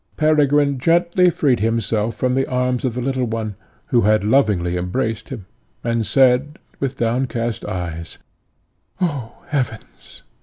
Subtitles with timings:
[0.17, 3.53] Peregrine gently freed himself from the arms of the little one,
[3.89, 5.45] who had lovingly embraced him,
[5.83, 8.17] and said with downcast eyes,
[8.99, 10.23] "Oh, heavens!